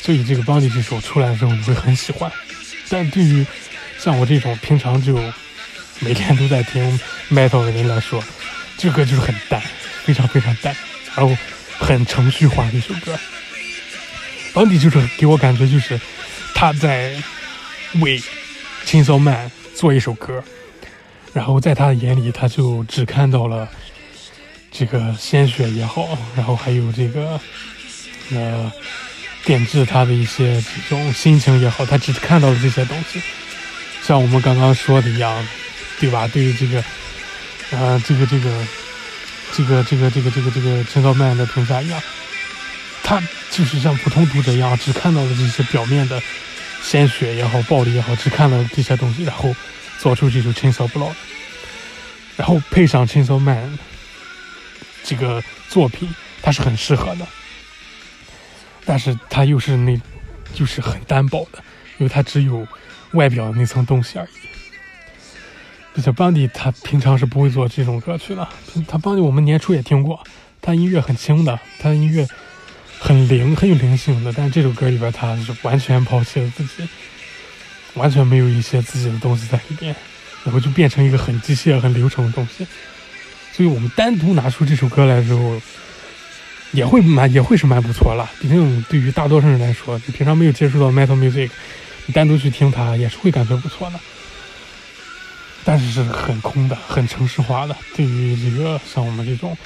[0.00, 2.30] 所以这个邦迪这首出来的时候你会很喜欢。
[2.88, 3.44] 但对于
[3.98, 5.18] 像我这种平常就
[5.98, 8.22] 每天都在听 metal 的人来说，
[8.78, 9.60] 这歌就是很淡，
[10.04, 10.74] 非常非常淡，
[11.16, 11.36] 然后
[11.78, 13.18] 很程序化的一首歌。
[14.52, 16.00] 邦迪就是给我感觉就是。
[16.64, 17.22] 他在
[18.00, 18.18] 为
[18.86, 20.42] 轻松曼做一首歌，
[21.34, 23.68] 然后在他的眼里，他就只看到了
[24.72, 27.38] 这个鲜血也好，然后还有这个
[28.30, 28.72] 呃
[29.44, 33.20] 点缀他的一些这种心情也好，他只看到了这些东西。
[34.02, 35.46] 像我们刚刚说的一样，
[36.00, 36.26] 对吧？
[36.28, 36.82] 对于这个
[37.72, 38.66] 呃这个这个
[39.52, 42.02] 这个这个这个这个这个轻松曼的评价一样。
[43.02, 46.18] 他就是像普通读者一样，只看到了这些表面的
[46.84, 49.52] 鲜血也好，暴力也好，只看到这些东西，然后
[49.98, 51.06] 做出这首《青涩不老》，
[52.36, 53.56] 然后配上《青色慢》
[55.02, 57.26] 这个作品，它是很适合的。
[58.84, 59.98] 但是它又是那，
[60.52, 61.58] 就是很单薄的，
[61.96, 62.66] 因为它只有
[63.14, 64.28] 外表那层东西而已。
[65.96, 68.46] 而且邦迪他平常是不会做这种歌曲的，
[68.86, 70.22] 他邦迪我们年初也听过，
[70.60, 72.28] 他音乐很轻的，他的音乐
[73.06, 74.32] 很灵，很有灵性的。
[74.32, 76.88] 但是这首歌里边，他是完全抛弃了自己，
[77.92, 79.94] 完全没有一些自己的东西在里边，
[80.42, 82.66] 然后就变成一个很机械、很流程的东西。
[83.52, 85.60] 所以我们单独拿出这首歌来的时候。
[86.72, 91.48] 也会蛮也会是蛮不错了，毕竟对于大多数人来说，你平常没有接触到 metal music，
[92.04, 94.00] 你单独去听它也是会感觉不错的。
[95.64, 97.76] 但是是很空的，很城市化的。
[97.94, 99.56] 对于这个像我们这种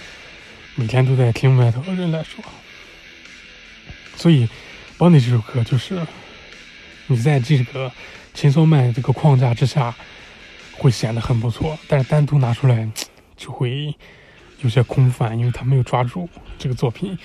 [0.74, 2.44] 每天都在听 metal 的人来说，
[4.18, 4.46] 所以
[4.98, 6.06] 《Bonnie》这首歌就是
[7.06, 7.90] 你在这个
[8.34, 9.94] 轻松慢这个框架之下
[10.72, 12.86] 会显得很不错，但是单独拿出来
[13.36, 13.94] 就会。
[14.60, 16.28] 有些空泛，因为他没有抓住
[16.58, 17.16] 这个作品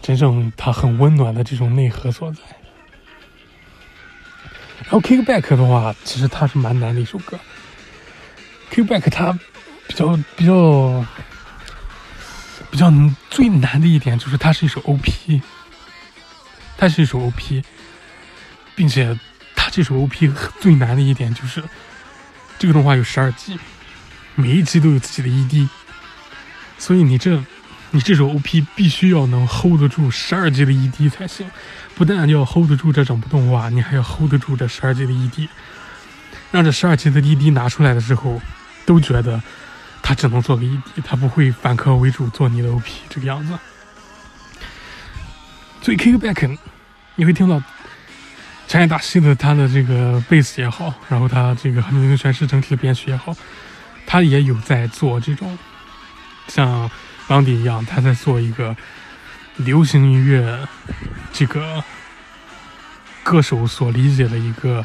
[0.00, 2.40] 真正它很温暖的这种内核所在。
[4.80, 7.38] 然后《Kickback》的话，其实它是蛮难的一首歌。
[8.74, 9.30] 《Kickback》它
[9.86, 11.06] 比较比较
[12.68, 12.92] 比较
[13.30, 15.40] 最难的一点就是它是一首 OP，
[16.80, 17.62] 它是一首 OP，
[18.74, 19.20] 并且
[19.54, 21.62] 它这首 OP 最难的一点就是
[22.58, 23.58] 这个动画有十二集，
[24.34, 25.68] 每一集都有自己的 ED。
[26.78, 27.44] 所以你这，
[27.90, 31.50] 你这首 OP 必须要能 hold 得住十二级的 ED 才行，
[31.94, 35.48] 不但要 hold 得住这整部动画，你还要 hold 得住这十二级的 ED，
[36.50, 38.40] 让这十二级的 ED 拿出来的时候，
[38.86, 39.38] 都觉得
[40.02, 43.52] 他只能做个 ED，他不会反客为主做你的 OP 这个样子。
[45.82, 46.58] 所以 Kickback，
[47.20, 47.62] 你会听到
[48.66, 53.36] 长野大西的他的这个贝斯也好，然后他这个明星全是整体的编曲也好，
[54.06, 55.58] 他也有在做这种。
[56.48, 56.90] 像
[57.28, 58.74] 邦迪一样，他在做一个
[59.56, 60.66] 流行音乐
[61.30, 61.84] 这个
[63.22, 64.82] 歌手所理解的一个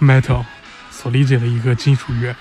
[0.00, 0.42] metal，
[0.90, 2.34] 所理解的一个金属乐。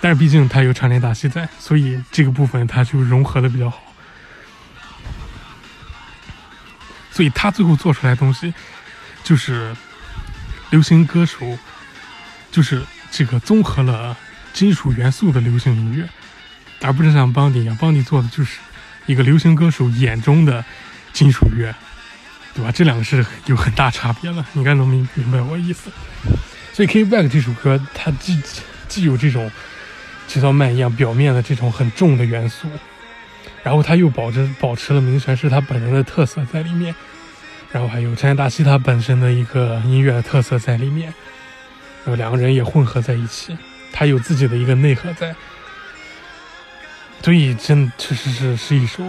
[0.00, 3.87] 但是毕竟他有长田大西在，所以这个部分他就融合的比较好。
[7.18, 8.54] 所以他最后做出来的东西
[9.24, 9.74] 就是
[10.70, 11.58] 流行歌手，
[12.52, 14.16] 就是这个综合了
[14.52, 16.08] 金属元素的流行音乐。
[16.80, 18.60] 而不是像邦迪一样，邦迪做的就是
[19.06, 20.64] 一个流行歌手眼中的
[21.12, 21.74] 金属乐，
[22.54, 22.70] 对吧？
[22.70, 25.90] 这两个是有很大差别的，你该能明明白我意思。
[26.72, 28.40] 所以《K Back》这首歌，它既
[28.86, 29.50] 既有这种
[30.28, 32.68] 就像麦一样表面的这种很重的元素，
[33.64, 36.94] 然后它又保持保持了明泉是他本人的特色在里面，
[37.70, 41.12] 然后还有山大西他本身的一个音乐特色在里面，
[42.04, 43.56] 然后两个人也混合在一起，
[43.92, 45.34] 他有自己的一个内核在。
[47.22, 49.04] 所以，真确实是是一首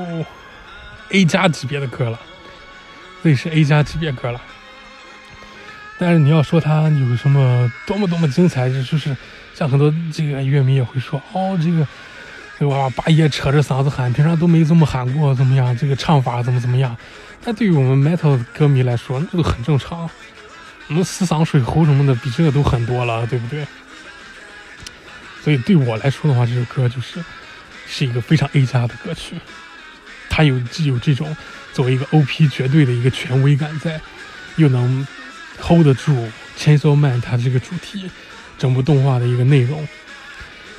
[1.11, 2.19] A 加级别的歌了，
[3.21, 4.41] 所以是 A 加级别歌了。
[5.97, 9.15] 但是你要说它有什么多么多么精彩，就是
[9.53, 12.89] 像很多这个乐迷也会说，哦，这个哇？
[12.89, 15.77] 八爷扯着嗓子喊，平常都没这么喊过，怎么样？
[15.77, 16.97] 这个唱法怎么怎么样？
[17.43, 20.09] 但对于我们 metal 歌迷来说，那都很正常。
[20.87, 23.65] 我们死嗓水喉什么的，比这个都很多了，对不对？
[25.43, 27.23] 所以对我来说的话，这首歌就是。
[27.91, 29.35] 是一个非常 A 加的歌曲，
[30.29, 31.35] 它有既有这种
[31.73, 33.99] 作为一个 OP 绝对的一个权威感在，
[34.57, 35.07] 又能
[35.59, 36.13] hold 得住
[36.55, 38.07] 《Chainsaw Man》它这个主题，
[38.59, 39.87] 整部动画的一个内容，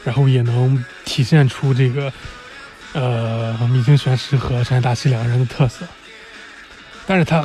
[0.05, 2.13] 然后也能体现出这个
[2.93, 5.85] 呃米津玄师和山大西两个人的特色。
[7.11, 7.45] 但是它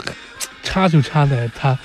[0.62, 1.76] 差就差在它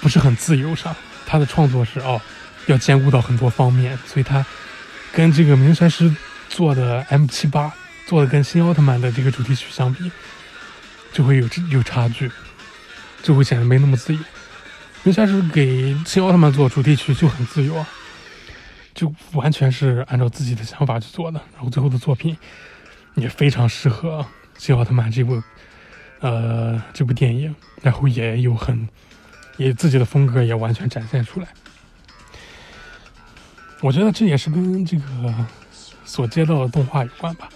[0.00, 2.18] 不是很自由上，他的创作是哦
[2.64, 4.42] 要兼顾到很多方面，所以他
[5.12, 6.10] 跟这个明山师。
[6.50, 7.70] 做的 M 七八
[8.06, 10.10] 做的跟新奥特曼的这个主题曲相比，
[11.12, 12.32] 就会有有差距，
[13.22, 14.20] 就会显得没那么自由。
[15.02, 17.86] 明显是给新奥特曼做主题曲就很自由啊，
[18.94, 21.38] 就完全是按照自己的想法去做的。
[21.54, 22.34] 然后最后的作品
[23.14, 24.24] 也非常适合
[24.56, 25.40] 新奥特曼这部
[26.20, 28.88] 呃这部电影，然后也有很
[29.56, 31.48] 也自己的风格也完全展现出来。
[33.80, 35.02] 我觉得这也是跟这个。
[36.04, 37.50] 所接到的动画有关吧，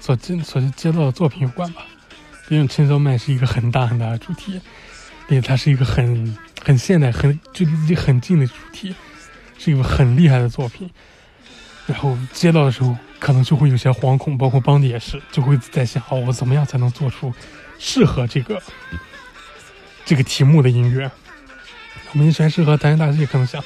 [0.00, 1.82] 所接所接到的作品有关吧。
[2.48, 4.60] 毕竟《青松麦》是一个很大很大的主题，
[5.28, 8.92] 并且它是一个很很现代、很距离自己很近的主题，
[9.56, 10.90] 是一个很厉害的作品。
[11.86, 17.32] 然后接到的时候，可能就会有些惶恐，包括邦迪也是，就会在想：哦，我怎么样才能做出
[17.84, 18.62] 适合这个
[20.04, 21.10] 这个题目的音乐？
[22.12, 23.62] 明星适合单人大戏，可能想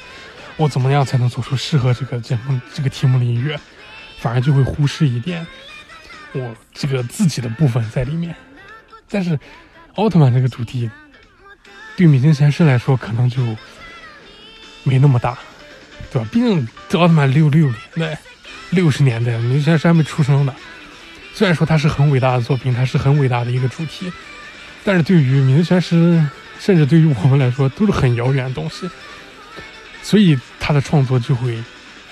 [0.55, 3.59] 我怎么样才能做出适合这个节目这个题目的音乐，
[4.19, 5.45] 反而就会忽视一点
[6.33, 8.35] 我这个自己的部分在里面。
[9.07, 9.39] 但是
[9.95, 10.89] 奥特曼这个主题
[11.95, 13.41] 对明星贤士来说可能就
[14.83, 15.37] 没那么大，
[16.11, 16.27] 对吧？
[16.31, 18.19] 毕竟这奥特曼六六年代、
[18.71, 20.55] 六十年代，明星贤士还没出生呢。
[21.37, 24.11] 虽然说它是很伟大的作品，它是很伟大的一个主题，
[24.83, 26.25] 但是对于明星贤士。
[26.59, 28.89] 甚至对于我们来说都是很遥远的东西，
[30.01, 31.55] 所以他的创作就会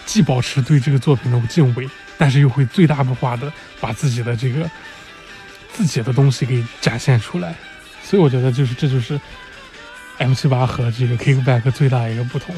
[0.06, 3.52] 既保持对这个作品的敬畏，但是又会最大化的
[3.82, 4.70] 把自己的这个
[5.74, 7.56] 自己的东西给展现出来。
[8.04, 9.20] 所以我觉得就是这就是
[10.20, 12.54] M 七八和这个 Kickback 最大一个不同。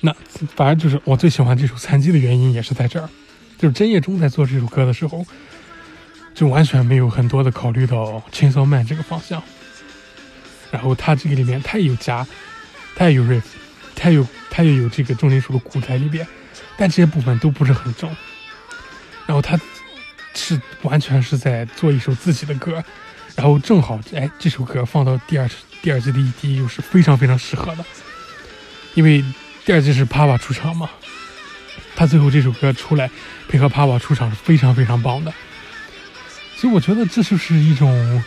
[0.00, 0.14] 那
[0.54, 3.08] 反正就是我最喜欢这首《残疾》的原因也是在这儿，
[3.58, 5.26] 就是真叶中在做这首歌的时候。
[6.34, 9.42] 就完全没有很多的考虑到轻松慢这个方向，
[10.70, 12.24] 然后他这个里面他也有夹，
[12.94, 13.42] 他也有 riff，
[13.96, 16.24] 他有他也有这个重金属的鼓在里边，
[16.76, 18.08] 但这些部分都不是很重。
[19.26, 19.58] 然后他
[20.32, 22.84] 是完全是在做一首自己的歌，
[23.34, 25.50] 然后正好哎这首歌放到第二
[25.82, 27.84] 第二季的 ED 又是非常非常适合的，
[28.94, 29.24] 因为
[29.64, 30.88] 第二季是 Papa 出场嘛，
[31.98, 33.10] 他最后这首歌出来
[33.48, 35.34] 配合 Papa 出场是非常非常棒的。
[36.54, 38.22] 所以我觉得这就是一种，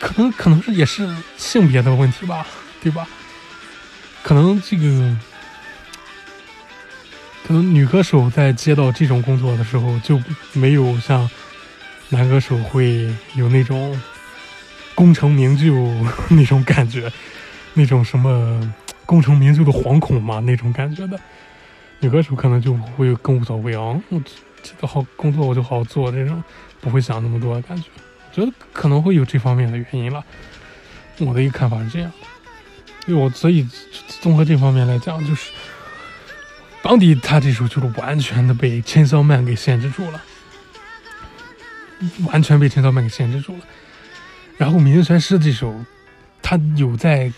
[0.00, 2.44] 可能可能是也是性别的问题吧，
[2.82, 3.06] 对吧？
[4.24, 5.16] 可能这个，
[7.46, 10.20] 可能女歌手在接到这种工作的时候就
[10.52, 11.30] 没有像
[12.08, 14.00] 男歌手会有那种
[14.96, 15.72] 功成名就
[16.34, 17.12] 那种感觉，
[17.74, 18.60] 那种什么
[19.06, 21.18] 功成名就的惶恐嘛那种感觉的。
[22.00, 23.98] 女歌手可能就会更无所谓啊。
[24.62, 26.42] 这个好工作我就好好做，这种
[26.80, 27.84] 不会想那么多的感觉，
[28.32, 30.22] 觉得可能会有这方面的原因了。
[31.18, 32.12] 我的一个看法是这样，
[33.06, 33.66] 因为我所以
[34.20, 35.52] 综合这方面来讲，就是
[36.82, 40.22] 邦迪他这首就是完全的被《千骚曼》给限制住了，
[42.26, 43.62] 完全被《千骚曼》给限制住了。
[44.58, 45.74] 然后《明日传师》这首，
[46.42, 47.32] 他有在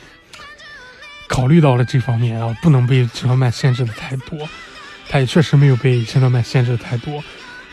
[1.29, 4.49] 考虑到了这方面啊，不能被《千骚曼》限制的太多。
[5.11, 7.24] 他也确实没有被千道曼限制的太多，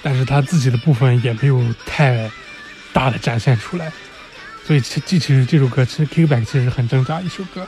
[0.01, 2.31] 但是他自己的部分也没有太
[2.93, 3.91] 大的展现出来，
[4.65, 7.67] 所以其实这首歌其实 Kickback 其实很挣扎一首歌，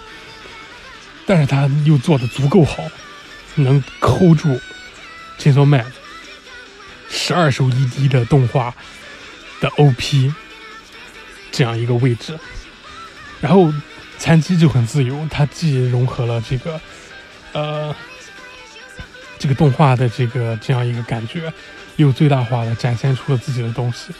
[1.26, 2.82] 但是他又做的足够好，
[3.56, 4.58] 能扣住
[5.38, 5.86] 千道曼
[7.10, 8.74] 十二首 ED 的动画
[9.60, 10.34] 的 OP
[11.52, 12.40] 这样一个位置，
[13.42, 13.70] 然后
[14.18, 16.80] 残疾就很自由，它既融合了这个
[17.54, 17.96] 呃。
[19.40, 21.54] 这个动画的这个这样一个感觉，
[21.98, 24.12] 又最大化的展现出了自己的东西，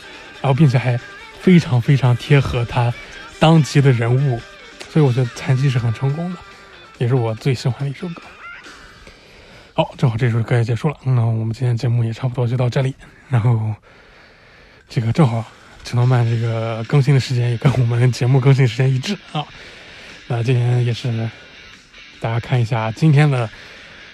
[0.44, 0.96] 然后并且还
[1.42, 2.94] 非常非常贴合他
[3.40, 4.40] 当集的人物，
[4.92, 6.38] 所以我觉得残疾是很成功的，
[7.00, 8.22] 也是我最喜欢的一首歌。
[9.74, 12.94] 好，正好这首歌也结束了，那我们今天节目也差不多就到这里。
[13.28, 13.74] 然后
[14.88, 15.44] 这个正好
[15.84, 19.44] 陈道曼这个更新的时间也跟我们节目更新时间一致啊。
[20.28, 21.30] 那今天也是
[22.20, 23.50] 大家看一下今天的。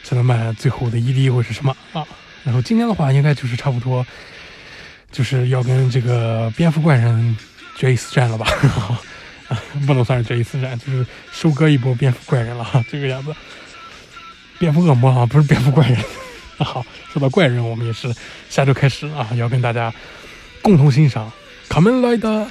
[0.06, 2.06] 才能卖最后的 ED 会是什么啊？
[2.44, 4.06] 然后今天的话，应该就是差不多，
[5.14, 7.38] 就是要跟这个蝙蝠怪人
[7.78, 8.46] 决一死战了吧？
[9.48, 9.58] 啊，
[9.88, 13.34] 不能算是决一死战，就是收割一波蝙蝠怪人了哈，这个样子。
[14.60, 15.98] 蝙蝠恶魔啊，不是蝙蝠怪人。
[16.58, 18.14] 好，说到怪人，我们也是
[18.50, 19.90] 下周开始啊，要跟大家
[20.62, 21.32] 共同欣赏
[21.74, 22.46] 《Come Like the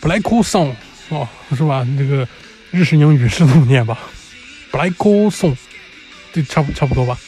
[0.00, 0.70] Black Song》
[1.10, 1.86] 哦，是吧？
[1.98, 2.26] 这个
[2.72, 3.96] 日式英语是这么念吧
[4.72, 4.94] ？Black
[5.30, 5.56] Song。
[6.32, 7.18] 对，差不差不多吧，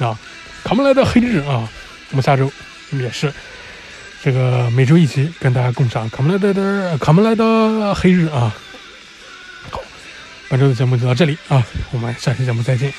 [0.00, 0.18] 啊，
[0.62, 1.66] 卡梅来的黑日啊，
[2.10, 2.52] 我们下周
[2.92, 3.32] 也是
[4.22, 8.54] 这个每周一集跟大家共赏卡梅来的卡梅来的黑日啊。
[9.70, 9.80] 好，
[10.50, 12.92] 本周的节目就到这里啊，我们下期节目再见。